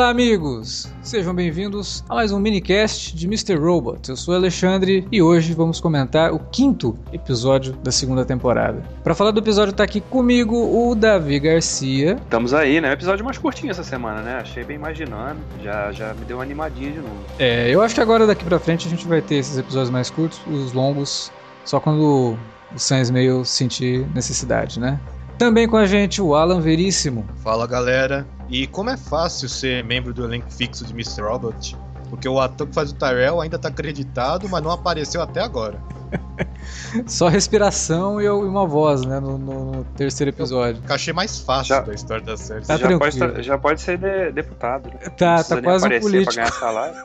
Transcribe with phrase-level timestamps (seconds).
[0.00, 0.90] Olá, amigos!
[1.02, 3.54] Sejam bem-vindos a mais um minicast de Mr.
[3.56, 4.08] Robot.
[4.08, 8.82] Eu sou Alexandre e hoje vamos comentar o quinto episódio da segunda temporada.
[9.04, 12.14] Para falar do episódio tá aqui comigo o Davi Garcia.
[12.14, 12.90] Estamos aí, né?
[12.92, 14.38] Episódio mais curtinho essa semana, né?
[14.40, 17.18] Achei bem mais dinâmico, já, já me deu uma animadinha de novo.
[17.38, 20.08] É, eu acho que agora daqui pra frente a gente vai ter esses episódios mais
[20.08, 21.30] curtos, os longos,
[21.62, 22.38] só quando
[22.74, 24.98] o Sans meio sentir necessidade, né?
[25.36, 27.26] Também com a gente o Alan Veríssimo.
[27.42, 31.22] Fala galera, e como é fácil ser membro do elenco fixo de Mr.
[31.22, 31.76] Robot?
[32.08, 35.80] Porque o ator que faz o Tyrell ainda tá acreditado, mas não apareceu até agora.
[37.06, 39.20] Só respiração e uma voz, né?
[39.20, 40.82] No, no terceiro episódio.
[40.82, 42.66] Cachê mais fácil já, da história da série.
[42.66, 44.88] Tá já, pode, já pode ser de, deputado.
[44.88, 44.98] Né?
[45.16, 46.34] Tá, tá quase um político.
[46.34, 47.04] Pra ganhar salário.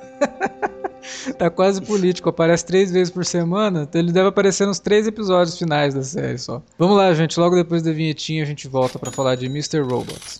[1.38, 5.56] tá quase político, aparece três vezes por semana, então ele deve aparecer nos três episódios
[5.56, 6.64] finais da série só.
[6.80, 9.82] Vamos lá, gente, logo depois da vinhetinha a gente volta para falar de Mr.
[9.82, 10.40] Robots.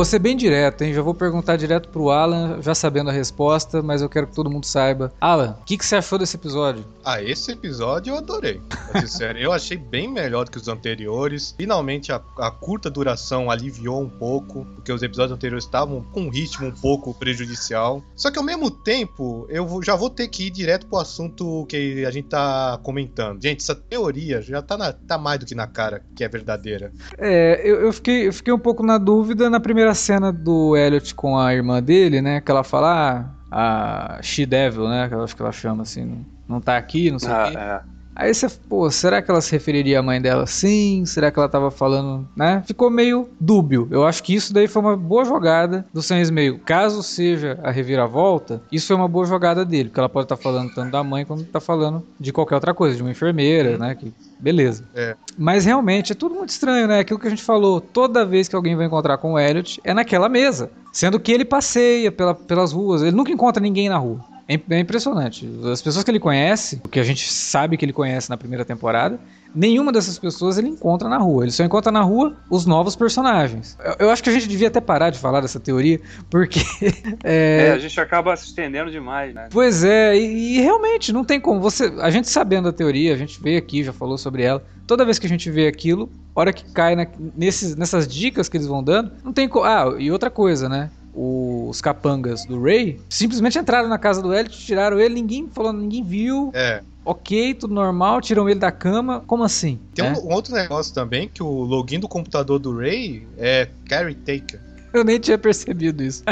[0.00, 0.94] Vou ser bem direto, hein?
[0.94, 4.48] Já vou perguntar direto pro Alan, já sabendo a resposta, mas eu quero que todo
[4.48, 5.12] mundo saiba.
[5.20, 6.86] Alan, o que, que você achou desse episódio?
[7.04, 8.62] Ah, esse episódio eu adorei.
[9.06, 11.54] Sério, eu achei bem melhor do que os anteriores.
[11.56, 16.28] Finalmente a, a, curta duração aliviou um pouco, porque os episódios anteriores estavam com um
[16.28, 18.02] ritmo um pouco prejudicial.
[18.14, 22.04] Só que ao mesmo tempo, eu já vou ter que ir direto pro assunto que
[22.04, 23.42] a gente tá comentando.
[23.42, 26.92] Gente, essa teoria já tá, na, tá mais do que na cara que é verdadeira.
[27.18, 31.14] É, eu, eu, fiquei, eu fiquei um pouco na dúvida na primeira cena do Elliot
[31.14, 32.40] com a irmã dele, né?
[32.40, 35.08] Que ela fala, ah, a She-Devil, né?
[35.08, 37.50] Que eu acho que ela chama assim, não, não tá aqui, não sei o ah,
[37.50, 37.58] quê.
[37.58, 37.99] É.
[38.20, 41.06] Aí você, pô, será que ela se referiria à mãe dela sim?
[41.06, 42.62] Será que ela tava falando, né?
[42.66, 43.88] Ficou meio dúbio.
[43.90, 46.58] Eu acho que isso daí foi uma boa jogada do Sam Meio.
[46.58, 50.42] Caso seja a reviravolta, isso foi uma boa jogada dele, porque ela pode estar tá
[50.42, 53.94] falando tanto da mãe quanto tá falando de qualquer outra coisa, de uma enfermeira, né?
[53.94, 54.84] Que beleza.
[54.94, 55.16] É.
[55.38, 56.98] Mas realmente é tudo muito estranho, né?
[56.98, 59.94] Aquilo que a gente falou, toda vez que alguém vai encontrar com o Elliot é
[59.94, 60.70] naquela mesa.
[60.92, 64.20] Sendo que ele passeia pela, pelas ruas, ele nunca encontra ninguém na rua.
[64.50, 65.48] É, é impressionante.
[65.70, 68.64] As pessoas que ele conhece, o que a gente sabe que ele conhece na primeira
[68.64, 69.16] temporada,
[69.54, 71.44] nenhuma dessas pessoas ele encontra na rua.
[71.44, 73.78] Ele só encontra na rua os novos personagens.
[73.84, 76.58] Eu, eu acho que a gente devia até parar de falar dessa teoria, porque.
[77.22, 77.68] é...
[77.68, 79.48] é, a gente acaba se estendendo demais, né?
[79.52, 81.60] Pois é, e, e, realmente não tem como.
[81.60, 84.64] Você, a gente sabendo a teoria, a gente veio aqui, já falou sobre ela.
[84.84, 87.06] Toda vez que a gente vê aquilo, hora que cai na,
[87.36, 89.64] nesses, nessas dicas que eles vão dando, não tem como.
[89.64, 90.90] Ah, e outra coisa, né?
[91.22, 96.02] Os capangas do Ray simplesmente entraram na casa do Elliot, tiraram ele, ninguém falou, ninguém
[96.02, 96.50] viu.
[96.54, 96.82] É.
[97.04, 99.20] Ok, tudo normal, tiram ele da cama.
[99.26, 99.78] Como assim?
[99.94, 100.12] Tem é?
[100.12, 104.60] um, um, outro negócio também, que o login do computador do Ray é Carry Taker.
[104.92, 106.24] Eu nem tinha percebido isso.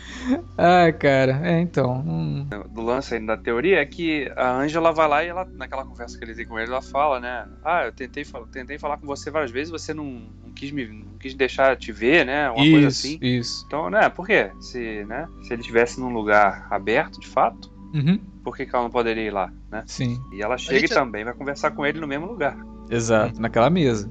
[0.56, 2.04] Ai, cara, é então.
[2.06, 2.46] Hum.
[2.70, 6.16] Do lance aí da teoria é que a Angela vai lá e ela, naquela conversa
[6.18, 7.46] que ele tem com ele, ela fala, né?
[7.64, 10.22] Ah, eu tentei, tentei falar com você várias vezes, você não
[10.64, 12.50] quis me não quis deixar te ver, né?
[12.50, 13.18] Uma isso, coisa assim.
[13.20, 13.64] Isso.
[13.66, 14.50] Então, né, por quê?
[14.60, 18.18] Se, né, se ele estivesse num lugar aberto, de fato, uhum.
[18.42, 19.82] por que, que ela não poderia ir lá, né?
[19.86, 20.20] Sim.
[20.32, 22.56] E ela chega e também vai conversar com ele no mesmo lugar.
[22.90, 24.10] Exato, naquela mesa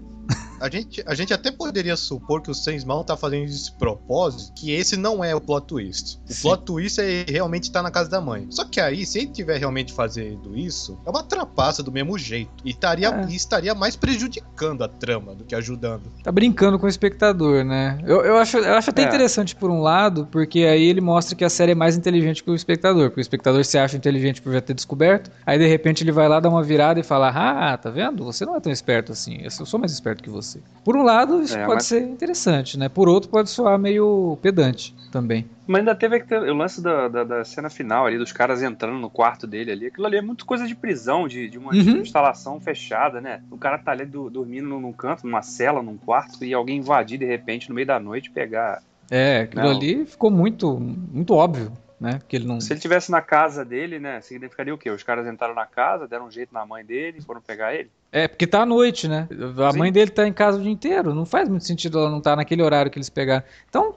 [0.64, 4.54] a gente, a gente até poderia supor que o Sensmão tá fazendo isso de propósito,
[4.54, 6.22] que esse não é o plot twist.
[6.30, 6.42] O Sim.
[6.42, 8.48] plot twist é realmente estar tá na casa da mãe.
[8.50, 12.50] Só que aí, se ele tiver realmente fazendo isso, é uma trapaça do mesmo jeito.
[12.64, 13.26] E estaria, é.
[13.30, 16.04] e estaria mais prejudicando a trama do que ajudando.
[16.24, 18.00] Tá brincando com o espectador, né?
[18.06, 19.06] Eu, eu, acho, eu acho até é.
[19.06, 22.50] interessante por um lado, porque aí ele mostra que a série é mais inteligente que
[22.50, 23.10] o espectador.
[23.10, 25.30] Porque o espectador se acha inteligente por já ter descoberto.
[25.46, 28.24] Aí de repente ele vai lá, dá uma virada e fala: Ah, tá vendo?
[28.24, 29.40] Você não é tão esperto assim.
[29.44, 30.53] Eu sou mais esperto que você
[30.84, 31.86] Por um lado, isso é, pode mas...
[31.86, 32.90] ser interessante, né?
[32.90, 35.46] Por outro, pode soar meio pedante também.
[35.66, 39.10] Mas ainda teve o lance da, da, da, cena final ali, dos caras entrando no
[39.10, 39.88] quarto dele ali.
[39.88, 42.02] Aquilo ali é muito coisa de prisão, de, de uma uhum.
[42.02, 43.42] instalação fechada, né?
[43.50, 47.18] O cara tá ali do, dormindo num canto, numa cela, num quarto, e alguém invadir
[47.18, 48.84] de repente no meio da noite pegar.
[49.10, 49.72] É, aquilo Não.
[49.72, 51.72] ali ficou muito, muito óbvio
[52.04, 52.20] né?
[52.20, 52.60] Porque ele não...
[52.60, 54.20] Se ele tivesse na casa dele, né?
[54.20, 54.90] Significaria o quê?
[54.90, 57.90] Os caras entraram na casa, deram um jeito na mãe dele, foram pegar ele?
[58.16, 59.28] É, porque tá à noite, né?
[59.68, 59.80] A Sim.
[59.80, 61.16] mãe dele tá em casa o dia inteiro.
[61.16, 63.44] Não faz muito sentido ela não estar tá naquele horário que eles pegaram.
[63.68, 63.96] Então,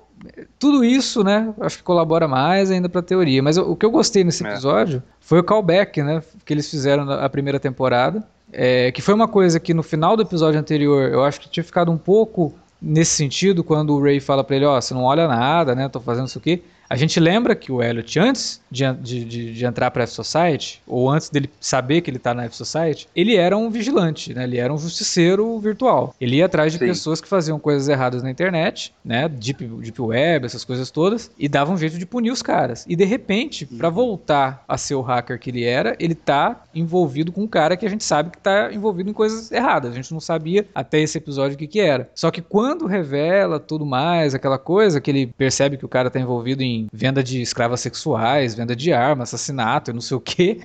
[0.59, 1.53] tudo isso, né?
[1.61, 3.43] Acho que colabora mais ainda pra teoria.
[3.43, 4.49] Mas o que eu gostei nesse é.
[4.49, 5.13] episódio é.
[5.21, 6.23] foi o callback, né?
[6.47, 8.27] Que eles fizeram na primeira temporada.
[8.51, 11.65] É, que foi uma coisa que no final do episódio anterior eu acho que tinha
[11.65, 15.03] ficado um pouco nesse sentido, quando o Ray fala pra ele, ó, oh, você não
[15.03, 15.91] olha nada, né?
[15.91, 16.63] Tô fazendo isso aqui.
[16.89, 20.83] A gente lembra que o Elliot, antes de, de, de, de entrar para a F-Society,
[20.87, 24.45] ou antes dele saber que ele está na F-Society, ele era um vigilante, né?
[24.45, 26.15] Ele era um justiceiro virtual.
[26.21, 26.87] Ele ia atrás de Sim.
[26.87, 29.29] pessoas que faziam coisas erradas na internet, né?
[29.29, 32.85] Deep, Deep Web, essas coisas todas, e dava um jeito de punir os caras.
[32.89, 37.33] E de repente, para voltar a ser o hacker que ele era, ele tá envolvido
[37.33, 39.93] com um cara que a gente sabe que tá envolvido em coisas erradas.
[39.93, 42.09] A gente não sabia até esse episódio o que que era.
[42.15, 46.21] Só que quando revela tudo mais, aquela coisa que ele percebe que o cara tá
[46.21, 50.61] envolvido em venda de escravas sexuais, venda de armas, assassinato e não sei o que.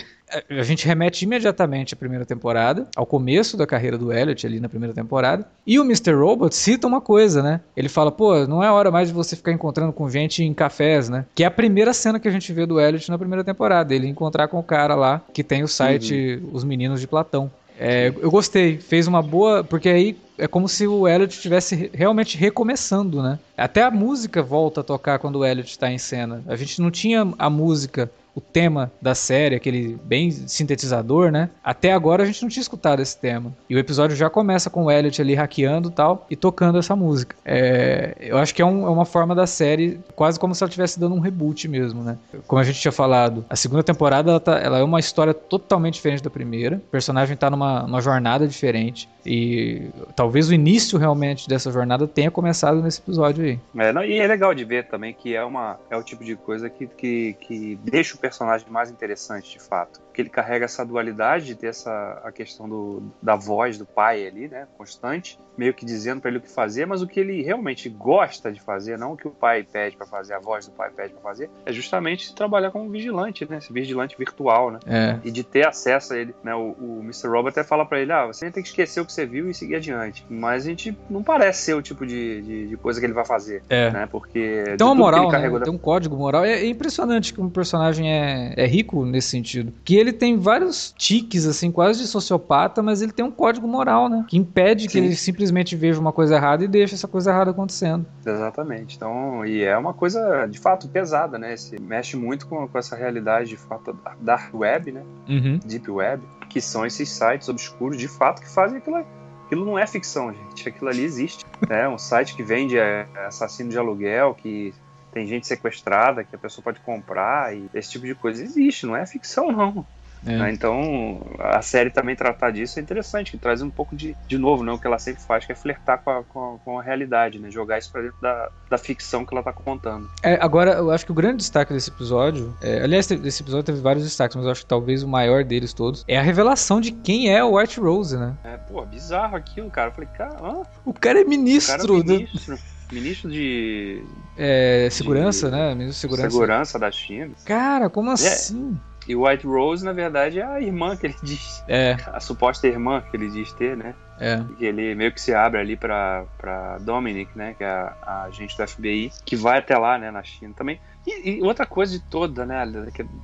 [0.50, 4.70] A gente remete imediatamente à primeira temporada, ao começo da carreira do Elliot ali na
[4.70, 5.46] primeira temporada.
[5.68, 6.14] E o Mr.
[6.14, 7.60] Robot cita uma coisa, né?
[7.76, 11.10] Ele fala, pô, não é hora mais de você ficar encontrando com gente em cafés,
[11.10, 11.26] né?
[11.36, 13.94] Que é a primeira cena que a gente vê do Elliot na primeira temporada.
[13.94, 16.50] Ele encontrar com o cara lá que tem o site uhum.
[16.54, 17.52] Os Meninos de Platão.
[17.80, 19.64] É, eu gostei, fez uma boa.
[19.64, 23.40] Porque aí é como se o Elliot estivesse realmente recomeçando, né?
[23.56, 26.44] Até a música volta a tocar quando o Elliot está em cena.
[26.48, 31.50] A gente não tinha a música o tema da série, aquele bem sintetizador, né?
[31.64, 33.54] Até agora a gente não tinha escutado esse tema.
[33.70, 36.96] E o episódio já começa com o Elliot ali hackeando e tal, e tocando essa
[36.96, 37.36] música.
[37.44, 40.70] É, eu acho que é, um, é, uma forma da série, quase como se ela
[40.70, 42.18] estivesse dando um reboot mesmo, né?
[42.48, 45.96] Como a gente tinha falado, a segunda temporada ela, tá, ela é uma história totalmente
[45.96, 46.78] diferente da primeira.
[46.78, 49.10] O personagem tá numa, numa jornada diferente.
[49.26, 53.60] E talvez o início realmente dessa jornada tenha começado nesse episódio aí.
[53.78, 56.36] É, não, e é legal de ver também que é, uma, é o tipo de
[56.36, 60.86] coisa que, que, que deixa o personagem mais interessante de fato que ele carrega essa
[60.86, 65.74] dualidade de ter essa a questão do, da voz do pai ali, né, constante, meio
[65.74, 68.98] que dizendo para ele o que fazer, mas o que ele realmente gosta de fazer,
[68.98, 71.50] não o que o pai pede para fazer, a voz do pai pede para fazer,
[71.66, 75.20] é justamente trabalhar como vigilante, né, esse vigilante virtual, né, é.
[75.24, 77.28] e de ter acesso a ele, né, o, o Mr.
[77.28, 79.54] Robot até fala para ele, ah, você tem que esquecer o que você viu e
[79.54, 83.06] seguir adiante, mas a gente não parece ser o tipo de, de, de coisa que
[83.06, 83.92] ele vai fazer, é.
[83.92, 85.60] né, porque tem uma moral, né?
[85.60, 89.74] tem um código moral, é, é impressionante que um personagem é, é rico nesse sentido,
[89.84, 94.10] que ele tem vários tiques, assim, quase de sociopata, mas ele tem um código moral,
[94.10, 94.26] né?
[94.28, 94.90] Que impede Sim.
[94.90, 98.06] que ele simplesmente veja uma coisa errada e deixe essa coisa errada acontecendo.
[98.26, 98.96] Exatamente.
[98.96, 101.56] Então, e é uma coisa, de fato, pesada, né?
[101.56, 105.04] Se mexe muito com, com essa realidade, de fato, da Dark Web, né?
[105.30, 105.60] Uhum.
[105.64, 109.06] Deep Web, que são esses sites obscuros, de fato, que fazem aquilo
[109.52, 110.70] aquilo não é ficção, gente.
[110.70, 111.46] Aquilo ali existe.
[111.70, 114.74] É um site que vende é, assassino de aluguel, que
[115.12, 118.96] tem gente sequestrada que a pessoa pode comprar e esse tipo de coisa existe, não
[118.96, 119.86] é ficção não.
[120.26, 120.38] É.
[120.38, 120.52] Né?
[120.52, 124.64] Então, a série também tratar disso é interessante, que traz um pouco de, de novo,
[124.64, 126.84] né, o que ela sempre faz, que é flertar com a, com a, com a
[126.84, 130.10] realidade, né, jogar isso pra dentro da, da ficção que ela tá contando.
[130.24, 133.82] É, agora, eu acho que o grande destaque desse episódio, é, aliás, desse episódio teve
[133.82, 136.92] vários destaques, mas eu acho que talvez o maior deles todos, é a revelação de
[136.92, 138.36] quem é o White Rose, né?
[138.44, 139.90] É, pô, bizarro aquilo, cara.
[139.90, 141.96] Eu falei, cara, o cara é ministro.
[141.96, 142.60] O cara é ministro.
[142.92, 144.04] Ministro de.
[144.38, 145.56] É, segurança, de...
[145.56, 145.76] né?
[145.76, 146.30] Ministro de segurança.
[146.30, 147.34] Segurança da China.
[147.46, 148.14] Cara, como é.
[148.14, 148.78] assim?
[149.08, 151.64] E White Rose, na verdade, é a irmã que ele diz.
[151.68, 151.98] É.
[152.08, 153.96] A suposta irmã que ele diz ter, né?
[154.20, 154.44] É.
[154.60, 157.56] E ele meio que se abre ali pra, pra Dominic, né?
[157.58, 160.12] Que é a, a agente do FBI, que vai até lá, né?
[160.12, 160.80] Na China também.
[161.06, 162.64] E, e, outra coisa de toda, né?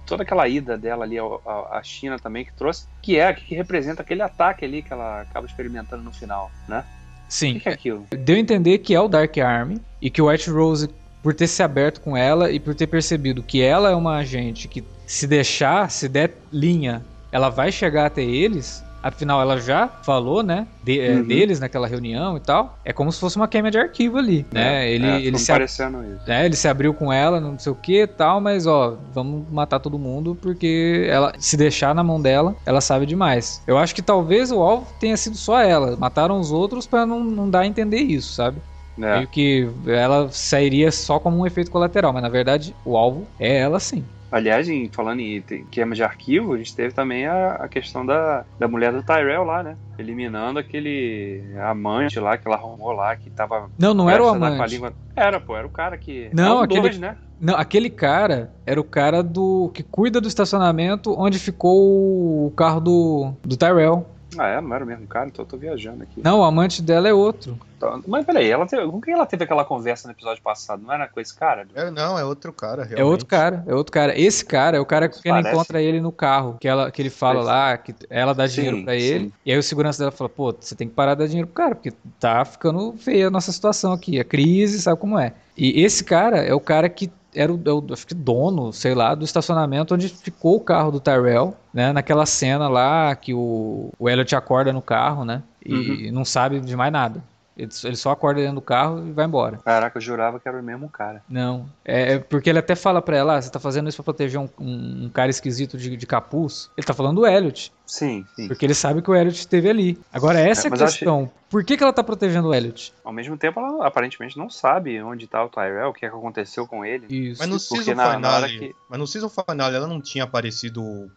[0.08, 4.24] Toda aquela ida dela ali à China também que trouxe, que é que representa aquele
[4.24, 6.84] ataque ali que ela acaba experimentando no final, né?
[7.28, 7.52] Sim.
[7.52, 8.08] O que, que é aquilo?
[8.12, 10.90] Deu a entender que é o Dark Army e que o White Rose,
[11.22, 14.68] por ter se aberto com ela e por ter percebido que ela é uma agente
[14.68, 18.84] que se deixar, se der linha, ela vai chegar até eles.
[19.08, 21.24] Afinal, ela já falou, né, de, é, uhum.
[21.24, 22.78] deles naquela reunião e tal.
[22.84, 24.92] É como se fosse uma queima de arquivo ali, é, né?
[24.92, 26.30] Ele, é, ele se parecendo isso.
[26.30, 29.80] É, ele se abriu com ela, não sei o que tal, mas ó, vamos matar
[29.80, 33.64] todo mundo porque ela se deixar na mão dela, ela sabe demais.
[33.66, 35.96] Eu acho que talvez o alvo tenha sido só ela.
[35.96, 38.58] Mataram os outros para não, não dar a entender isso, sabe?
[38.98, 39.18] É.
[39.18, 43.58] Meio que ela sairia só como um efeito colateral, mas na verdade o alvo é
[43.58, 44.04] ela sim.
[44.32, 45.42] Aliás, em, falando em
[45.72, 49.44] queima de arquivo, a gente teve também a, a, questão da, da mulher do Tyrell
[49.44, 49.78] lá, né?
[49.98, 53.70] Eliminando aquele amante lá que ela arrumou lá, que tava.
[53.80, 54.74] Não, não era o amante.
[54.74, 54.94] Língua...
[55.16, 56.30] Era, pô, era o cara que.
[56.34, 56.82] Não, aquele.
[56.82, 57.16] Dois, né?
[57.40, 62.82] Não, aquele cara era o cara do que cuida do estacionamento onde ficou o carro
[62.82, 64.06] do, do Tyrell.
[64.38, 64.62] Ah, é?
[64.62, 65.28] Não era o mesmo cara?
[65.28, 66.22] Então eu tô viajando aqui.
[66.24, 67.58] Não, o amante dela é outro.
[67.78, 70.82] Então, mas peraí, ela teve, com quem ela teve aquela conversa no episódio passado?
[70.82, 71.68] Não era com esse cara?
[71.76, 73.02] É, não, é outro cara, realmente.
[73.02, 74.20] É outro cara, é outro cara.
[74.20, 77.12] Esse cara é o cara que ela encontra ele no carro, que, ela, que ele
[77.12, 77.52] fala Parece.
[77.52, 80.76] lá, que ela dá dinheiro para ele, e aí o segurança dela fala, pô, você
[80.76, 83.94] tem que parar de dar dinheiro pro cara, porque tá ficando feia a nossa situação
[83.94, 85.34] aqui, a crise, sabe como é.
[85.56, 88.96] E esse cara é o cara que era o, é o acho que dono, sei
[88.96, 91.92] lá, do estacionamento onde ficou o carro do Tyrell, né?
[91.94, 95.44] Naquela cena lá que o, o Elliot acorda no carro, né?
[95.66, 96.14] E uhum.
[96.14, 97.24] não sabe de mais nada.
[97.58, 99.58] Ele, ele só acorda dentro do carro e vai embora.
[99.66, 101.24] Caraca, eu jurava que era o mesmo cara.
[101.28, 101.68] Não.
[101.84, 104.40] É, é porque ele até fala pra ela: ah, você tá fazendo isso pra proteger
[104.40, 106.70] um, um, um cara esquisito de, de, capuz.
[106.78, 107.74] Ele tá falando do Elliot.
[107.86, 108.48] Sim, sim.
[108.48, 110.00] Porque ele sabe que o Elliot esteve ali.
[110.14, 111.24] Agora, essa é, é a questão.
[111.24, 111.32] Achei...
[111.50, 112.94] Por que, que ela tá protegendo o Elliot?
[113.04, 116.16] Ao mesmo tempo, ela aparentemente não sabe onde tá o Tyrell, o que, é que
[116.16, 117.08] aconteceu com ele.
[117.10, 117.40] Isso.
[117.40, 118.76] Mas no season finale, que...
[118.88, 121.10] mas no season finale ela não tinha aparecido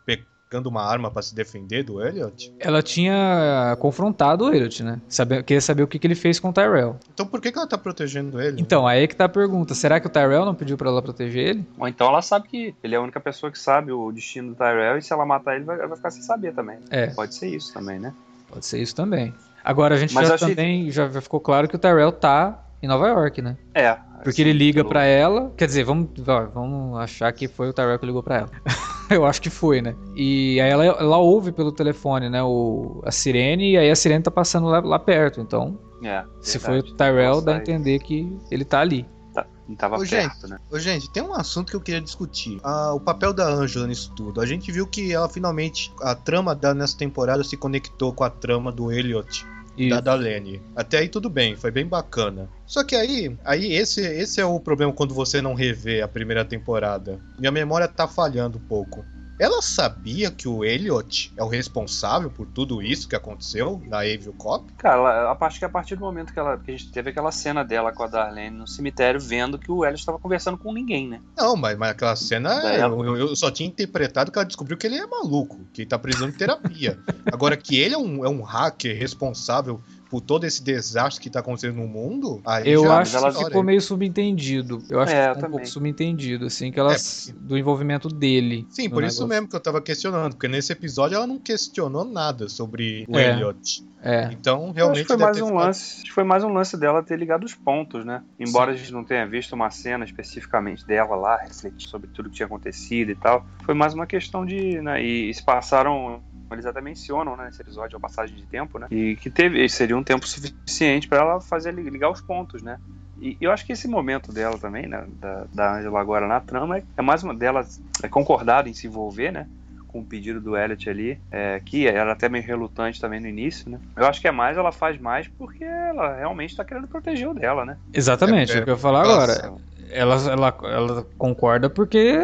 [0.50, 2.52] buscando uma arma para se defender do Elliot?
[2.59, 5.00] Ela tinha confrontado o Elliot, né?
[5.09, 6.97] Saber, queria saber o que, que ele fez com o Tyrell.
[7.14, 8.61] Então por que, que ela tá protegendo ele?
[8.61, 9.76] Então, aí é que tá a pergunta.
[9.76, 11.66] Será que o Tyrell não pediu para ela proteger ele?
[11.78, 14.54] Ou então ela sabe que ele é a única pessoa que sabe o destino do
[14.57, 16.78] Tyrell e se ela matar ele, vai, vai ficar sem saber também.
[16.90, 17.07] É.
[17.09, 18.12] Pode ser isso também, né?
[18.49, 19.33] Pode ser isso também.
[19.62, 20.90] Agora a gente Mas já também que...
[20.90, 23.57] já ficou claro que o Tyrell tá em Nova York, né?
[23.73, 23.97] É.
[24.25, 26.09] Porque ele liga para ela, quer dizer, vamos,
[26.52, 28.50] vamos achar que foi o Tyrell que ligou para ela.
[29.17, 29.97] Eu acho que foi, né?
[30.14, 34.23] E aí ela, ela ouve pelo telefone, né, o, a sirene, e aí a sirene
[34.23, 35.79] tá passando lá, lá perto, então...
[36.02, 39.07] É, se foi o Tyrell, dá a entender que ele tá ali.
[39.35, 40.59] Tá, tava ô, perto, gente, né?
[40.71, 42.59] Ô, gente, tem um assunto que eu queria discutir.
[42.62, 44.40] Ah, o papel da Angela nisso tudo.
[44.40, 48.31] A gente viu que ela finalmente, a trama dela nessa temporada se conectou com a
[48.31, 49.45] trama do Elliot
[49.89, 50.61] da Dalene.
[50.77, 52.49] Até aí tudo bem, foi bem bacana.
[52.67, 56.45] Só que aí, aí esse, esse é o problema quando você não revê a primeira
[56.45, 57.19] temporada.
[57.39, 59.05] Minha memória tá falhando um pouco.
[59.40, 64.35] Ela sabia que o Elliot é o responsável por tudo isso que aconteceu na Evil
[64.35, 64.70] Cop?
[64.75, 67.64] Cara, acho que a partir do momento que, ela, que a gente teve aquela cena
[67.64, 71.23] dela com a Darlene no cemitério, vendo que o Elliot estava conversando com ninguém, né?
[71.35, 74.99] Não, mas, mas aquela cena eu, eu, só tinha interpretado que ela descobriu que ele
[74.99, 76.99] é maluco, que ele tá precisando de terapia.
[77.32, 79.80] Agora, que ele é um, é um hacker responsável
[80.11, 84.83] por todo esse desastre que tá acontecendo no mundo, eu acho que ficou meio subentendido.
[84.90, 86.99] Eu acho é, que ficou um pouco subentendido, assim, que ela, é,
[87.37, 88.67] do envolvimento dele.
[88.71, 89.19] Sim, por negócio.
[89.19, 93.17] isso mesmo que eu tava questionando, porque nesse episódio ela não questionou nada sobre o
[93.17, 93.31] é.
[93.31, 93.88] Elliot.
[94.02, 94.31] É.
[94.33, 95.05] Então, realmente.
[95.05, 95.64] foi mais um ficado...
[95.64, 96.11] lance.
[96.11, 98.23] Foi mais um lance dela ter ligado os pontos, né?
[98.38, 98.76] Embora Sim.
[98.76, 102.47] a gente não tenha visto uma cena especificamente dela lá, refletir sobre tudo que tinha
[102.47, 103.47] acontecido e tal.
[103.64, 104.81] Foi mais uma questão de.
[104.81, 106.23] Né, e se passaram
[106.54, 108.87] eles até mencionam né, nesse episódio a passagem de tempo, né?
[108.90, 112.78] E que teve, seria um tempo suficiente para ela fazer ligar os pontos, né?
[113.21, 116.78] E eu acho que esse momento dela também, né, da, da Angela agora na trama,
[116.78, 119.47] é, é mais uma delas é concordada em se envolver, né?
[119.88, 123.71] Com o pedido do Elliot ali, é, que era até meio relutante também no início,
[123.71, 123.78] né?
[123.97, 127.35] Eu acho que é mais, ela faz mais porque ela realmente está querendo proteger o
[127.35, 127.76] dela, né?
[127.92, 129.52] Exatamente, é, é o que eu ia falar agora.
[129.90, 132.16] Ela, ela, ela concorda porque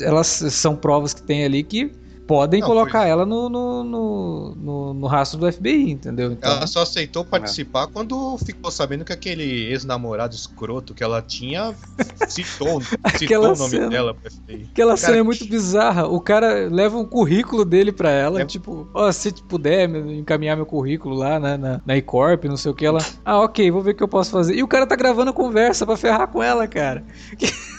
[0.00, 1.92] elas são provas que tem ali que
[2.28, 3.08] podem não, colocar foi...
[3.08, 6.30] ela no, no, no, no, no rastro do FBI, entendeu?
[6.30, 6.52] Então...
[6.52, 7.86] Ela só aceitou participar é.
[7.90, 11.74] quando ficou sabendo que aquele ex-namorado escroto que ela tinha
[12.28, 12.82] citou,
[13.16, 14.68] citou o nome cena, dela pro FBI.
[14.70, 16.06] Aquela cara, cena é muito bizarra.
[16.06, 18.44] O cara leva um currículo dele pra ela, é...
[18.44, 22.70] tipo, ó, oh, se puder encaminhar meu currículo lá na, na, na iCorp, não sei
[22.70, 24.54] o que, ela, ah, ok, vou ver o que eu posso fazer.
[24.54, 27.02] E o cara tá gravando conversa pra ferrar com ela, cara.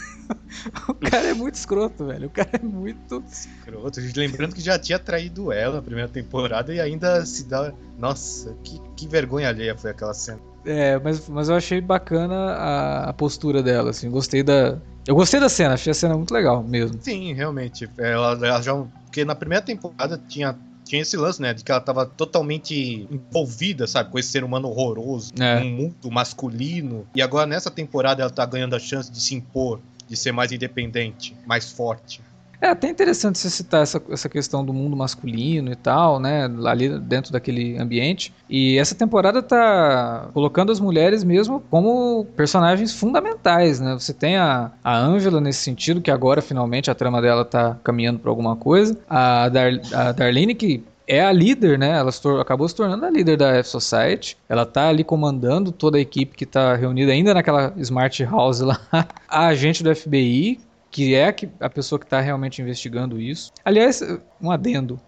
[0.88, 2.26] o cara é muito escroto, velho.
[2.28, 4.00] O cara é muito escroto.
[4.16, 7.72] Lembrando que já tinha traído ela na primeira temporada e ainda se dá.
[7.98, 10.40] Nossa, que, que vergonha alheia foi aquela cena.
[10.64, 14.10] É, mas, mas eu achei bacana a, a postura dela, assim.
[14.10, 14.78] Gostei da.
[15.06, 16.98] Eu gostei da cena, achei a cena muito legal mesmo.
[17.00, 17.88] Sim, realmente.
[17.96, 18.74] Ela, ela já.
[19.04, 20.56] Porque na primeira temporada tinha
[20.90, 21.54] tinha esse lance, né?
[21.54, 24.10] De que ela tava totalmente envolvida, sabe?
[24.10, 25.60] Com esse ser humano horroroso, é.
[25.60, 27.06] um mundo masculino.
[27.14, 30.50] E agora nessa temporada ela tá ganhando a chance de se impor de ser mais
[30.50, 32.20] independente, mais forte.
[32.60, 36.44] É até interessante você citar essa, essa questão do mundo masculino e tal, né?
[36.66, 38.34] Ali dentro daquele ambiente.
[38.50, 43.94] E essa temporada tá colocando as mulheres mesmo como personagens fundamentais, né?
[43.94, 48.18] Você tem a, a Angela nesse sentido, que agora finalmente a trama dela tá caminhando
[48.18, 48.98] para alguma coisa.
[49.08, 51.98] A, Dar, a Darlene, que é a líder, né?
[51.98, 54.36] Ela se acabou se tornando a líder da F-Society.
[54.48, 58.80] Ela tá ali comandando toda a equipe que tá reunida ainda naquela Smart House lá.
[59.28, 63.52] A agente do FBI, que é a pessoa que está realmente investigando isso.
[63.64, 64.02] Aliás,
[64.40, 65.00] um adendo.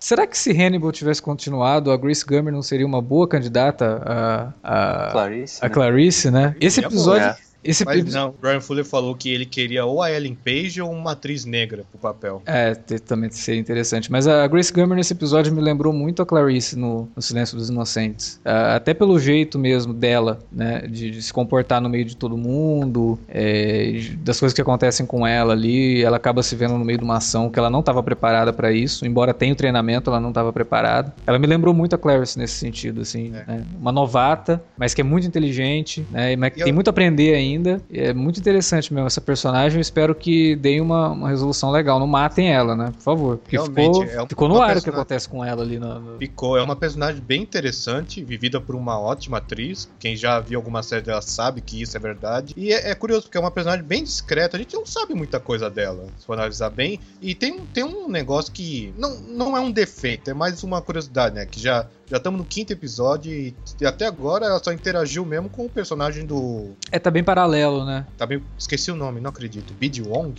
[0.00, 5.06] Será que se Hannibal tivesse continuado, a Grace Gummer não seria uma boa candidata a,
[5.06, 5.74] a Clarice, a né?
[5.74, 6.56] Clarice, né?
[6.60, 7.36] Esse episódio, é.
[7.68, 11.12] Esse Mas não, Brian Fuller falou que ele queria ou a Ellen Page ou uma
[11.12, 12.40] atriz negra pro papel.
[12.46, 14.10] É, também seria interessante.
[14.10, 17.68] Mas a Grace Gummer nesse episódio me lembrou muito a Clarice no, no Silêncio dos
[17.68, 18.36] Inocentes.
[18.36, 20.80] Uh, até pelo jeito mesmo dela, né?
[20.88, 25.26] De, de, se comportar no meio de todo mundo, é, das coisas que acontecem com
[25.26, 26.02] ela ali.
[26.02, 28.72] Ela acaba se vendo no meio de uma ação que ela não estava preparada para
[28.72, 29.04] isso.
[29.04, 31.14] Embora tenha o treinamento, ela não estava preparada.
[31.26, 33.30] Ela me lembrou muito a Clarice nesse sentido, assim.
[33.34, 33.44] É.
[33.46, 33.66] Né?
[33.78, 36.34] Uma novata, mas que é muito inteligente, né?
[36.34, 37.82] Mas que tem muito a aprender ainda ainda.
[37.92, 39.78] É muito interessante mesmo essa personagem.
[39.78, 41.98] Eu espero que deem uma, uma resolução legal.
[41.98, 42.92] Não matem ela, né?
[42.96, 43.36] Por favor.
[43.38, 45.78] Porque ficou, é ficou no ar o que acontece com ela ali.
[45.78, 46.18] No, no...
[46.18, 46.56] Ficou.
[46.56, 49.88] É uma personagem bem interessante, vivida por uma ótima atriz.
[49.98, 52.54] Quem já viu alguma série dela sabe que isso é verdade.
[52.56, 54.56] E é, é curioso, porque é uma personagem bem discreta.
[54.56, 57.00] A gente não sabe muita coisa dela, se for analisar bem.
[57.20, 61.34] E tem, tem um negócio que não, não é um defeito, é mais uma curiosidade,
[61.34, 61.46] né?
[61.46, 65.48] Que já já estamos no quinto episódio e, e, até agora ela só interagiu mesmo
[65.48, 66.70] com o personagem do.
[66.90, 68.06] É, tá bem paralelo, né?
[68.16, 68.42] Tá bem.
[68.58, 69.74] Esqueci o nome, não acredito.
[69.74, 70.34] Bid Wong?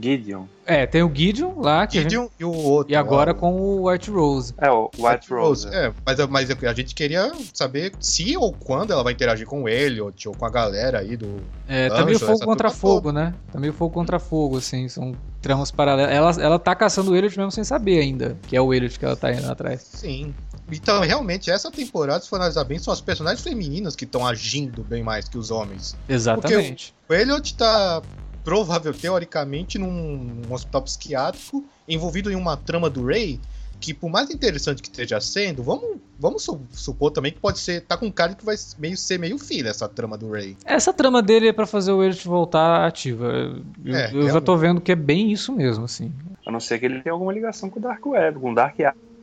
[0.00, 0.44] Gideon.
[0.66, 1.86] É, tem o Gideon lá.
[1.86, 2.32] Que Gideon gente...
[2.40, 2.92] e o outro.
[2.92, 4.54] E agora lá, com o White Rose.
[4.58, 5.66] É, o White, Rose.
[5.66, 5.68] Rose.
[5.68, 9.68] É, mas, mas a gente queria saber se ou quando ela vai interagir com o
[9.68, 11.40] Elliot ou com a galera aí do.
[11.66, 13.12] É, Anjo, tá meio fogo contra fogo, toda.
[13.12, 13.34] né?
[13.52, 14.88] Tá meio fogo contra fogo, assim.
[14.88, 16.12] São tramas paralelas.
[16.12, 19.04] Ela, ela tá caçando o Elliot mesmo sem saber ainda, que é o Elliot que
[19.04, 19.80] ela tá indo atrás.
[19.82, 20.34] Sim.
[20.70, 24.82] Então, realmente, essa temporada, se for analisar bem, são as personagens femininas que estão agindo
[24.82, 25.96] bem mais que os homens.
[26.08, 26.94] Exatamente.
[27.06, 28.02] Porque o Elliot tá
[28.42, 33.40] provável, teoricamente, num hospital psiquiátrico, envolvido em uma trama do Ray,
[33.80, 37.82] que por mais interessante que esteja sendo, vamos, vamos supor também que pode ser.
[37.82, 40.56] tá com um cara que vai meio ser meio filho essa trama do Ray.
[40.64, 43.54] Essa trama dele é para fazer o Elliot voltar ativa.
[43.84, 46.12] Eu, é, eu já tô vendo que é bem isso mesmo, assim.
[46.46, 48.76] A não ser que ele tenha alguma ligação com o Dark Web, com o Dark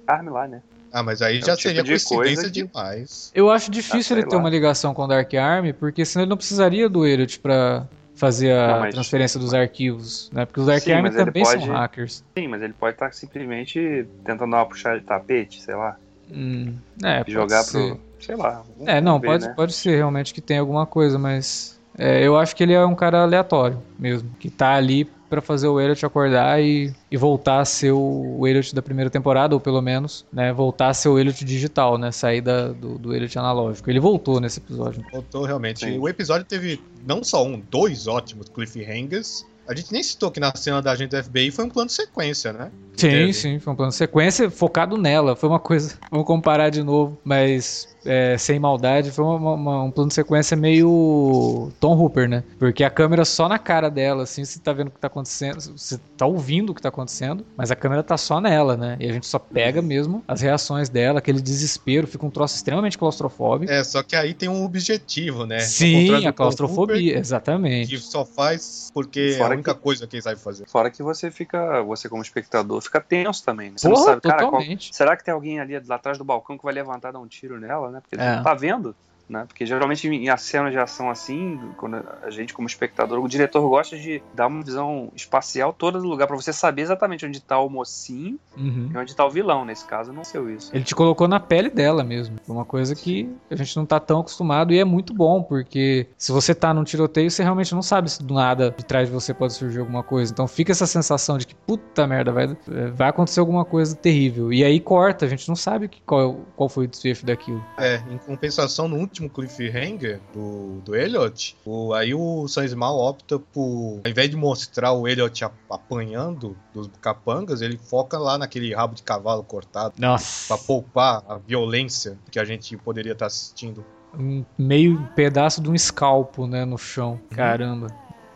[0.08, 0.62] Arm lá, né?
[0.92, 2.64] Ah, mas aí é já tipo seria de coincidência que...
[2.64, 3.32] demais.
[3.34, 6.30] Eu acho difícil ah, ele ter uma ligação com o Dark Army, porque senão ele
[6.30, 8.94] não precisaria do Elliot pra fazer a não, mas...
[8.94, 10.46] transferência dos arquivos, né?
[10.46, 11.66] Porque os Dark Sim, Army também pode...
[11.66, 12.24] são hackers.
[12.38, 15.98] Sim, mas ele pode estar simplesmente tentando dar uma puxada de tapete, sei lá.
[16.32, 17.72] Hum, é, jogar ser.
[17.72, 18.00] pro.
[18.20, 18.64] Sei lá.
[18.86, 19.54] É, não, ver, pode, né?
[19.56, 21.80] pode ser realmente que tem alguma coisa, mas.
[21.98, 24.30] É, eu acho que ele é um cara aleatório mesmo.
[24.40, 28.46] Que tá ali para fazer o Elliot acordar e, e voltar a ser o, o
[28.46, 32.12] Elliot da primeira temporada, ou pelo menos, né, voltar a ser o Elliot digital, né,
[32.12, 33.90] sair da, do, do Elliot analógico.
[33.90, 35.02] Ele voltou nesse episódio.
[35.10, 35.86] Voltou realmente.
[35.86, 36.00] Sim.
[36.00, 40.54] O episódio teve não só um, dois ótimos cliffhangers, a gente nem citou que na
[40.54, 42.70] cena da agente do FBI foi um plano de sequência, né?
[42.98, 43.34] sim, teve.
[43.34, 45.34] sim, foi um plano de sequência focado nela.
[45.34, 45.98] Foi uma coisa.
[46.12, 50.56] Vamos comparar de novo, mas é, sem maldade, foi uma, uma, um plano de sequência
[50.58, 52.44] meio Tom Hooper, né?
[52.58, 55.60] Porque a câmera só na cara dela, assim, você tá vendo o que tá acontecendo,
[55.60, 58.98] você tá ouvindo o que tá acontecendo, mas a câmera tá só nela, né?
[59.00, 62.98] E a gente só pega mesmo as reações dela, aquele desespero, fica um troço extremamente
[62.98, 63.72] claustrofóbico.
[63.72, 65.60] É, só que aí tem um objetivo, né?
[65.60, 67.90] Sim, a claustrofobia, Hooper, exatamente.
[67.90, 70.68] Que só faz porque Fora é a única que, coisa que ele sabe fazer.
[70.68, 73.76] Fora que você fica, você como espectador, fica tenso também, né?
[73.78, 74.62] Você Porra, não sabe, cara, qual,
[74.92, 77.28] será que tem alguém ali lá atrás do balcão que vai levantar e dar um
[77.28, 77.91] tiro nela?
[77.92, 78.02] Né?
[78.02, 78.42] Porque é.
[78.42, 78.96] tá vendo
[79.32, 79.46] né?
[79.48, 83.98] Porque geralmente em cenas de ação assim, quando a gente como espectador, o diretor gosta
[83.98, 87.70] de dar uma visão espacial toda do lugar para você saber exatamente onde tá o
[87.70, 88.90] mocinho uhum.
[88.94, 89.64] e onde tá o vilão.
[89.64, 90.76] Nesse caso, não sei isso.
[90.76, 92.36] Ele te colocou na pele dela mesmo.
[92.48, 96.32] Uma coisa que a gente não tá tão acostumado e é muito bom, porque se
[96.32, 99.34] você tá num tiroteio, você realmente não sabe se do nada de trás de você
[99.34, 100.32] pode surgir alguma coisa.
[100.32, 102.58] Então fica essa sensação de que puta merda, vai,
[102.94, 104.52] vai acontecer alguma coisa terrível.
[104.52, 107.64] E aí corta, a gente não sabe qual, qual foi o desfecho daquilo.
[107.78, 112.98] É, em compensação, no último último cliffhanger do, do Elliot, o, aí o Sam Small
[113.00, 118.74] opta por, ao invés de mostrar o Elliot apanhando dos capangas, ele foca lá naquele
[118.74, 119.96] rabo de cavalo cortado.
[119.98, 120.48] Nossa.
[120.48, 123.86] Pra poupar a violência que a gente poderia estar tá assistindo.
[124.18, 127.12] Um meio pedaço de um escalpo, né, no chão.
[127.12, 127.36] Uhum.
[127.38, 127.88] Caramba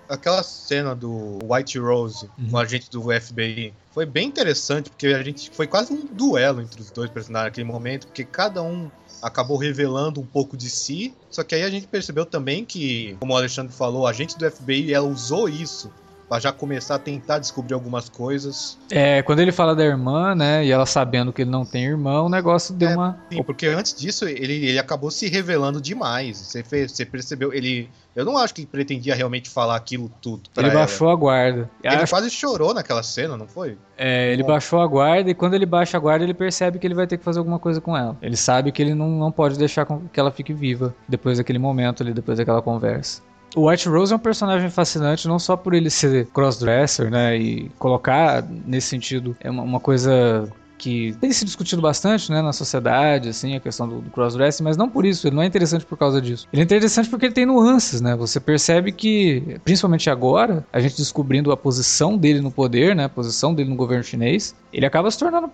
[0.08, 2.50] aquela cena do White Rose uhum.
[2.50, 6.62] com a gente do FBI foi bem interessante, porque a gente foi quase um duelo
[6.62, 8.92] entre os dois personagens naquele momento, porque cada um
[9.26, 11.14] acabou revelando um pouco de si.
[11.32, 14.50] Só que aí a gente percebeu também que, como o Alexandre falou, a gente do
[14.50, 15.92] FBI ela usou isso
[16.28, 18.78] para já começar a tentar descobrir algumas coisas.
[18.90, 22.26] É, quando ele fala da irmã, né, e ela sabendo que ele não tem irmão,
[22.26, 23.18] o negócio deu é, uma.
[23.32, 26.38] Sim, porque antes disso ele, ele acabou se revelando demais.
[26.38, 27.90] Você, fez, você percebeu, ele.
[28.16, 30.50] Eu não acho que ele pretendia realmente falar aquilo tudo.
[30.56, 30.80] Ele ela.
[30.80, 31.70] baixou a guarda.
[31.84, 32.10] Ele acho...
[32.10, 33.78] quase chorou naquela cena, não foi?
[33.98, 34.50] É, ele Bom.
[34.50, 37.18] baixou a guarda e quando ele baixa a guarda, ele percebe que ele vai ter
[37.18, 38.18] que fazer alguma coisa com ela.
[38.22, 42.02] Ele sabe que ele não, não pode deixar que ela fique viva depois daquele momento
[42.02, 43.22] ali, depois daquela conversa.
[43.56, 47.70] O White Rose é um personagem fascinante não só por ele ser crossdresser, né, e
[47.80, 53.30] colocar nesse sentido é uma, uma coisa que tem se discutido bastante, né, na sociedade,
[53.30, 55.98] assim, a questão do, do crossdressing, mas não por isso, ele não é interessante por
[55.98, 56.48] causa disso.
[56.52, 58.16] Ele é interessante porque ele tem nuances, né?
[58.16, 63.10] Você percebe que, principalmente agora, a gente descobrindo a posição dele no poder, né, a
[63.10, 65.50] posição dele no governo chinês, ele acaba se tornando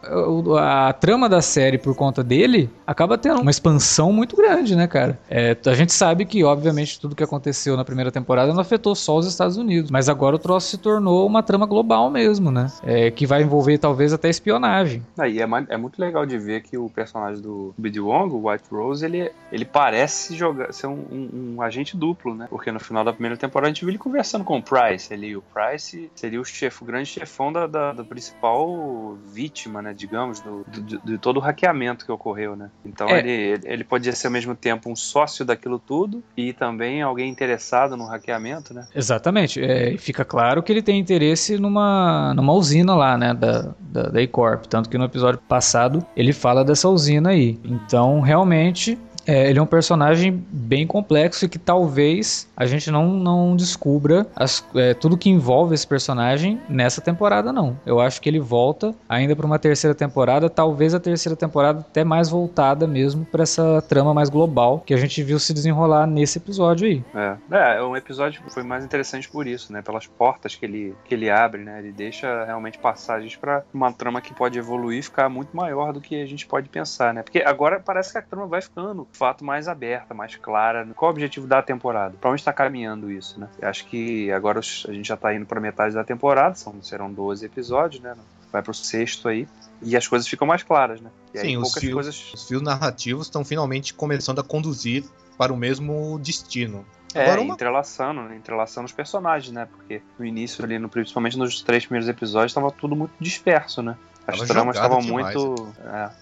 [0.57, 5.19] a, trama da série por conta dele acaba tendo uma expansão muito grande, né, cara?
[5.29, 9.15] É, a gente sabe que, obviamente, tudo que aconteceu na primeira temporada não afetou só
[9.17, 12.65] os Estados Unidos, mas agora o troço se tornou uma trama global mesmo, né?
[12.83, 15.03] É, que vai envolver talvez até espionagem.
[15.19, 18.65] Aí é, é, muito legal de ver que o personagem do Bid Wong, o White
[18.71, 22.47] Rose, ele, ele parece jogar, ser um, um, um, agente duplo, né?
[22.49, 25.37] Porque no final da primeira temporada a gente viu ele conversando com o Price ali.
[25.37, 29.93] O Price seria o, chefe, o grande chefão da, da, da principal vítima, né?
[29.93, 32.69] Digamos, do, do, de todo o hackeamento que ocorreu, né?
[32.85, 33.19] Então é.
[33.19, 37.95] ele, ele podia ser ao mesmo tempo um sócio daquilo tudo e também alguém interessado
[37.97, 38.87] no hackeamento, né?
[38.95, 39.63] Exatamente.
[39.63, 43.33] É, fica claro que ele tem interesse numa, numa usina lá, né?
[43.33, 44.65] Da, da, da E-Corp.
[44.65, 47.59] Tanto que no episódio passado ele fala dessa usina aí.
[47.63, 53.07] Então, realmente, é, ele é um personagem bem complexo e que talvez a gente não,
[53.13, 57.79] não descubra as, é, tudo que envolve esse personagem nessa temporada, não.
[57.85, 62.03] Eu acho que ele volta ainda para uma terceira temporada, talvez a terceira temporada até
[62.03, 66.37] mais voltada mesmo para essa trama mais global que a gente viu se desenrolar nesse
[66.37, 67.03] episódio aí.
[67.13, 69.81] É, é um episódio que foi mais interessante por isso, né?
[69.81, 71.79] Pelas portas que ele, que ele abre, né?
[71.79, 76.01] Ele deixa realmente passagens para uma trama que pode evoluir e ficar muito maior do
[76.01, 77.23] que a gente pode pensar, né?
[77.23, 80.87] Porque agora parece que a trama vai ficando fato mais aberta, mais clara.
[80.95, 82.15] Qual o objetivo da temporada?
[82.19, 83.49] Para onde está caminhando isso, né?
[83.61, 87.11] Eu acho que agora a gente já está indo para metade da temporada, são, serão
[87.11, 88.15] 12 episódios, né?
[88.51, 89.47] Vai para o sexto aí.
[89.81, 91.09] E as coisas ficam mais claras, né?
[91.33, 92.33] E Sim, os fios, coisas...
[92.33, 95.03] os fios narrativos estão finalmente começando a conduzir
[95.37, 96.85] para o mesmo destino.
[97.13, 97.53] É, Agora uma...
[97.53, 98.35] entrelaçando, né?
[98.35, 99.67] entrelaçando os personagens, né?
[99.69, 103.97] Porque no início ali, no, principalmente nos três primeiros episódios, estava tudo muito disperso, né?
[104.27, 105.73] As Tava tramas estavam muito.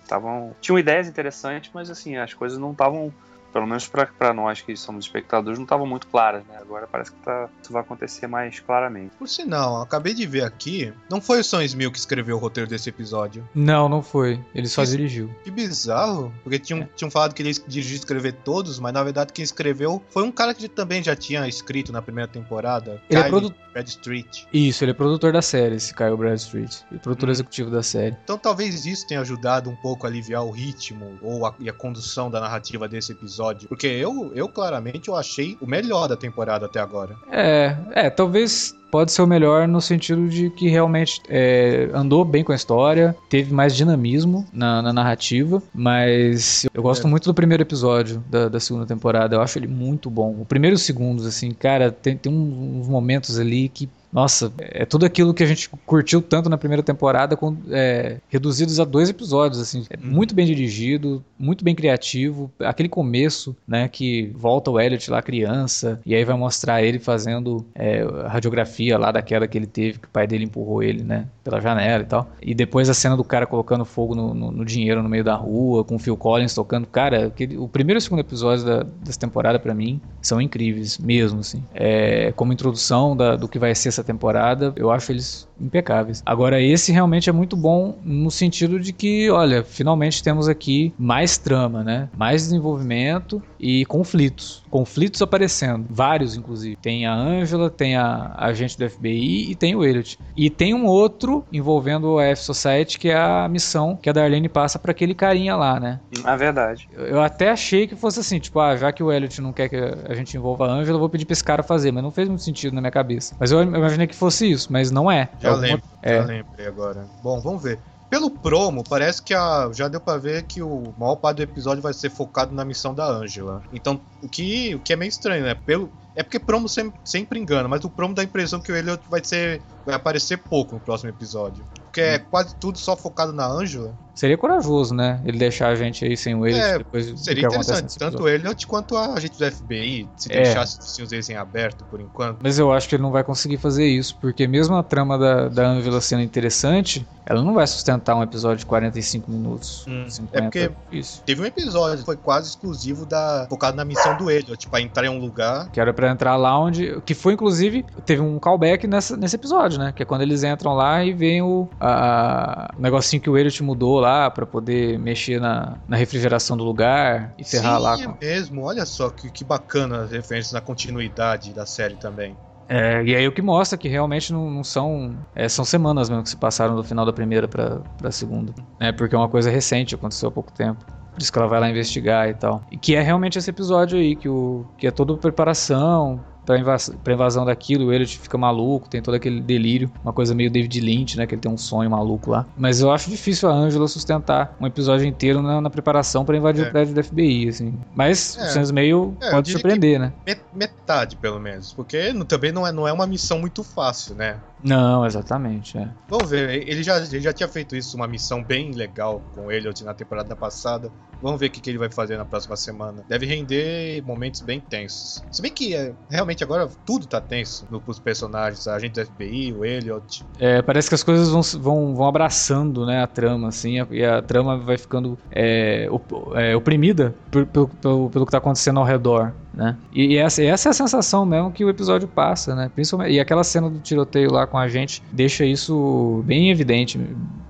[0.02, 0.50] Estavam.
[0.52, 3.14] É, tinham ideias interessantes, mas assim, as coisas não estavam
[3.52, 6.58] pelo menos para nós que somos espectadores, não estavam muito claras, né?
[6.60, 9.12] Agora parece que tá, isso vai acontecer mais claramente.
[9.18, 12.70] Por sinal, acabei de ver aqui, não foi o Sam Smith que escreveu o roteiro
[12.70, 13.48] desse episódio.
[13.54, 14.40] Não, não foi.
[14.54, 15.34] Ele só que, dirigiu.
[15.44, 16.90] Que bizarro, porque tinham, é.
[16.96, 20.32] tinham falado que ele dirigiu e escrever todos, mas na verdade quem escreveu foi um
[20.32, 23.02] cara que também já tinha escrito na primeira temporada.
[23.10, 23.70] Ele Kyle é produtor.
[23.72, 24.48] Bradstreet.
[24.52, 26.84] Isso, ele é produtor da série, esse Kyle Bradstreet.
[26.90, 27.32] Ele é produtor hum.
[27.32, 28.16] executivo da série.
[28.24, 31.74] Então talvez isso tenha ajudado um pouco a aliviar o ritmo ou a, e a
[31.74, 33.38] condução da narrativa desse episódio.
[33.67, 37.15] Porque eu eu, claramente eu achei o melhor da temporada até agora.
[37.32, 42.43] É, é, talvez pode ser o melhor no sentido de que realmente é, andou bem
[42.43, 47.10] com a história, teve mais dinamismo na, na narrativa, mas eu gosto é.
[47.10, 50.36] muito do primeiro episódio da, da, segunda temporada, eu acho ele muito bom.
[50.39, 54.86] O primeiro e o segundo, assim, cara, tem, tem uns momentos ali que nossa, é
[54.86, 59.10] tudo aquilo que a gente curtiu tanto na primeira temporada, com, é, reduzidos a dois
[59.10, 59.86] episódios, assim.
[59.89, 60.12] É uhum.
[60.12, 62.52] muito bem dirigido, muito bem criativo.
[62.60, 67.65] Aquele começo, né, que volta o Elliot lá criança, e aí vai mostrar ele fazendo
[67.76, 71.28] é, radiografia lá da queda que ele teve, que o pai dele empurrou ele, né,
[71.43, 72.30] pela janela e tal.
[72.41, 75.36] E depois a cena do cara colocando fogo no, no, no dinheiro no meio da
[75.36, 76.88] rua, com o Phil Collins tocando.
[76.88, 80.98] Cara, aquele, o primeiro e o segundo episódio da, dessa temporada, para mim, são incríveis,
[80.98, 81.63] mesmo, assim.
[81.74, 86.22] É, como introdução da, do que vai ser essa temporada, eu acho eles impecáveis.
[86.26, 91.38] Agora, esse realmente é muito bom no sentido de que, olha, finalmente temos aqui mais
[91.38, 92.10] trama, né?
[92.18, 94.63] Mais desenvolvimento e conflitos.
[94.69, 96.76] Conflitos aparecendo, vários inclusive.
[96.76, 100.17] Tem a Angela, tem a agente do FBI e tem o Elliot.
[100.38, 104.48] E tem um outro envolvendo a F Society que é a missão que a Darlene
[104.48, 106.00] passa para aquele carinha lá, né?
[106.26, 106.88] É verdade.
[106.95, 109.76] Eu até achei que fosse assim, tipo, ah, já que o Elliot não quer que
[109.76, 112.28] a gente envolva a Angela, eu vou pedir pra esse cara fazer, mas não fez
[112.30, 113.36] muito sentido na minha cabeça.
[113.39, 115.30] Mas eu imaginei que fosse isso, mas não é.
[115.39, 116.15] Já, é lembro, é.
[116.15, 117.06] já lembrei agora.
[117.24, 117.80] Bom, vamos ver.
[118.10, 121.82] Pelo promo, parece que a, já deu para ver que o maior parte do episódio
[121.82, 123.62] vai ser focado na missão da Angela.
[123.72, 125.54] Então, o que, o que é meio estranho, né?
[125.54, 128.76] Pelo, é porque promo sempre, sempre engana, mas o promo dá a impressão que o
[128.76, 129.62] Elliot vai ser.
[129.86, 131.63] vai aparecer pouco no próximo episódio.
[131.86, 133.95] Porque é quase tudo só focado na Angela.
[134.20, 135.22] Seria corajoso, né?
[135.24, 138.68] Ele deixar a gente aí sem o Elliot é, depois Seria interessante, tanto o Elliot
[138.68, 140.44] quanto a gente do FBI, se é.
[140.44, 142.40] deixasse os eles em aberto por enquanto.
[142.44, 145.48] Mas eu acho que ele não vai conseguir fazer isso, porque mesmo a trama da,
[145.48, 149.86] da Angela sendo interessante, ela não vai sustentar um episódio de 45 minutos.
[149.88, 151.24] Hum, 50, é porque isso.
[151.26, 155.06] teve um episódio que foi quase exclusivo da focado na missão do Elliot, pra entrar
[155.06, 155.70] em um lugar.
[155.72, 157.00] Que era pra entrar lá onde.
[157.06, 159.94] Que foi, inclusive, teve um callback nessa, nesse episódio, né?
[159.96, 163.64] Que é quando eles entram lá e veem o, a, o negocinho que o Elliot
[163.64, 168.00] mudou lá para poder mexer na, na refrigeração do lugar e ferrar Sim, lá.
[168.00, 168.17] é Com...
[168.19, 168.63] mesmo.
[168.63, 172.36] Olha só que, que bacana as referências na continuidade da série também.
[172.69, 175.17] É, e aí o que mostra que realmente não, não são.
[175.34, 178.54] É, são semanas mesmo que se passaram do final da primeira pra, pra segunda.
[178.80, 178.91] Né?
[178.91, 180.86] Porque é uma coisa recente, aconteceu há pouco tempo.
[180.86, 182.63] Por isso que ela vai lá investigar e tal.
[182.72, 186.92] E que é realmente esse episódio aí, que, o, que é toda preparação pra, invas
[187.04, 190.82] pra invasão daquilo, o Elliot fica maluco, tem todo aquele delírio, uma coisa meio David
[190.82, 192.48] Lynch, né, que ele tem um sonho maluco lá.
[192.58, 196.66] Mas eu acho difícil a Angela sustentar um episódio inteiro na, na preparação para invadir
[196.66, 196.68] é.
[196.68, 197.74] o prédio do FBI, assim.
[197.94, 198.42] Mas é.
[198.42, 200.12] o Sans meio é, pode surpreender, né?
[200.52, 204.38] Metade, pelo menos, porque também não é, não é uma missão muito fácil, né?
[204.63, 205.78] Não, exatamente.
[205.78, 205.89] É.
[206.08, 209.69] Vamos ver, ele já, ele já tinha feito isso, uma missão bem legal com ele
[209.84, 210.91] na temporada passada.
[211.22, 213.04] Vamos ver o que, que ele vai fazer na próxima semana.
[213.08, 215.24] Deve render momentos bem tensos.
[215.32, 219.54] Se bem que é, realmente agora tudo tá tenso nos personagens, a gente do FBI,
[219.54, 220.26] o Elliot.
[220.39, 224.22] É, parece que as coisas vão, vão, vão abraçando né, a trama, assim, e a,
[224.22, 225.89] trama vai ficando é,
[226.36, 229.34] é, oprimida por, pelo, pelo, pelo que tá acontecendo ao redor.
[229.60, 229.76] Né?
[229.93, 232.72] E, essa, essa, é a sensação mesmo que o episódio passa, né?
[232.74, 236.98] Principalmente, e aquela cena do tiroteio lá com a gente deixa isso bem evidente,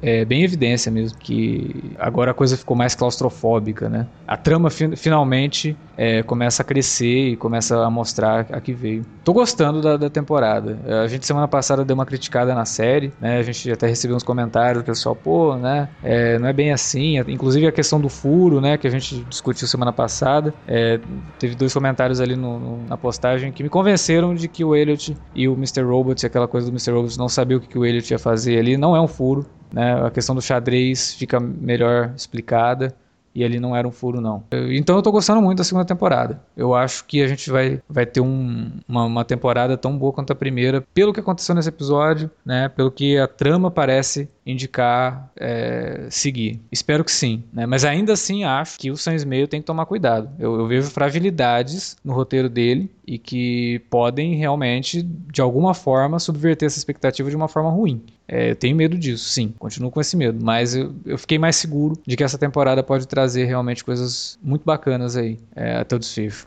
[0.01, 4.07] é, bem evidência mesmo, que agora a coisa ficou mais claustrofóbica, né?
[4.27, 9.05] A trama fi finalmente é, começa a crescer e começa a mostrar a que veio.
[9.23, 10.79] Tô gostando da, da, temporada.
[11.03, 13.37] A gente semana passada deu uma criticada na série, né?
[13.37, 15.89] A gente até recebeu uns comentários, o pessoal, pô, né?
[16.01, 17.17] É, não é bem assim.
[17.27, 18.77] Inclusive a questão do furo, né?
[18.77, 20.53] Que a gente discutiu semana passada.
[20.67, 20.99] É,
[21.37, 25.17] teve dois comentários ali no, no, na postagem que me convenceram de que o Elliot
[25.35, 25.81] e o Mr.
[25.81, 26.91] Robot, aquela coisa do Mr.
[26.91, 29.45] Robot não sabia o que, que o Elliot ia fazer ali, não é um furo.
[29.71, 30.05] Né?
[30.05, 32.95] A questão do xadrez fica melhor explicada
[33.33, 34.43] e ele não era um furo, não.
[34.71, 36.41] Então eu tô gostando muito da segunda temporada.
[36.57, 40.33] Eu acho que a gente vai, vai ter um, uma, uma, temporada tão boa quanto
[40.33, 42.69] a primeira, pelo que aconteceu nesse episódio, né?
[42.69, 46.59] Pelo que a trama parece indicar é, seguir.
[46.71, 47.65] Espero que sim, né?
[47.65, 50.29] Mas ainda assim acho que o Sam Meio tem que tomar cuidado.
[50.39, 56.65] Eu, eu vejo fragilidades no roteiro dele e que podem realmente, de alguma forma, subverter
[56.65, 58.03] essa expectativa de uma forma ruim.
[58.31, 61.55] É, eu tenho medo disso, sim, continuo com esse medo, mas eu, eu, fiquei mais
[61.55, 65.99] seguro de que essa temporada pode trazer realmente coisas muito bacanas aí é, até o
[65.99, 66.45] desfecho.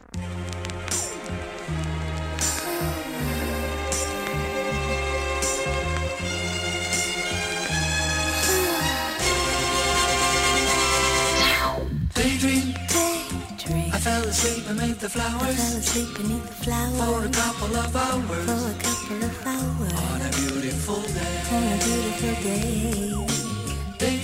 [14.33, 15.57] asleep beneath the flowers.
[15.57, 16.99] Fell asleep beneath the flowers.
[16.99, 18.92] For a couple of hours.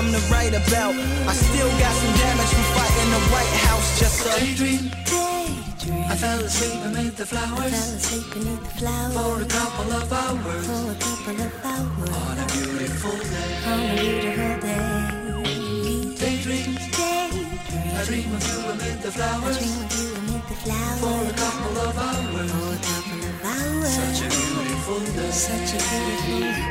[0.00, 0.94] Something to write about.
[1.28, 4.00] I still got some damage from fighting the White House.
[4.00, 4.90] Just a daydream.
[5.04, 6.04] daydream.
[6.08, 7.70] I fell asleep beneath the flowers.
[7.70, 10.66] Fell asleep beneath the flowers for a couple of hours.
[10.66, 13.52] For a couple of hours on a beautiful day.
[13.70, 14.88] On a beautiful day.
[16.20, 16.64] Daydream.
[16.64, 17.16] daydream.
[17.98, 19.56] I dream of you amid the flowers.
[19.56, 22.99] I dream of you amid the flowers for a couple of hours.
[23.84, 25.30] Such a beautiful day.
[25.30, 26.70] Such a.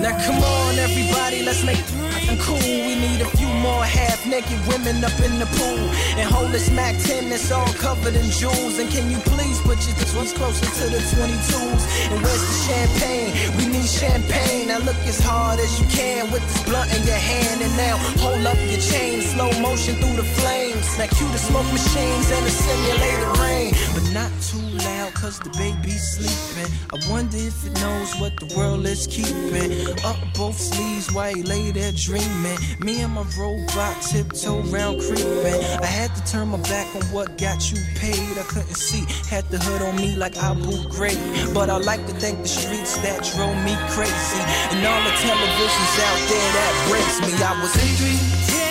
[0.00, 2.56] Now come on, everybody, let's make it cool.
[2.56, 5.78] We need a few more half-naked women up in the pool
[6.16, 8.78] and hold a smack 10 that's all covered in jewels.
[8.78, 11.79] And can you please put your twins closer to the 22s?
[12.10, 13.30] And where's the champagne?
[13.56, 14.68] We need champagne.
[14.68, 17.62] Now look as hard as you can with this blunt in your hand.
[17.62, 20.86] And now hold up your chain, slow motion through the flames.
[20.98, 25.50] Now cue the smoke machines and the simulated rain, but not too loud cause the
[25.56, 26.70] baby's sleeping.
[26.92, 29.72] I wonder if it knows what the world is keeping.
[30.04, 32.58] Up both sleeves while he lay there dreaming.
[32.80, 35.60] Me and my robot tiptoe round creeping.
[35.80, 38.38] I had to turn my back on what got you paid.
[38.38, 41.20] I couldn't see, had the hood on me like I Abu Great.
[41.54, 44.40] But I like to thank the streets that drove me crazy.
[44.70, 47.32] And all the televisions out there that breaks me.
[47.42, 48.69] I was daydreaming.